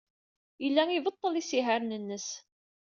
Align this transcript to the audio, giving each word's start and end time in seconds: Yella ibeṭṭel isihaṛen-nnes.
Yella 0.63 0.83
ibeṭṭel 0.91 1.33
isihaṛen-nnes. 1.41 2.27